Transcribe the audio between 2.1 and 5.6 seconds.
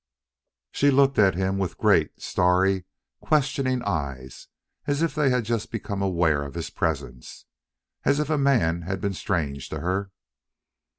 starry, questioning eyes, as if they had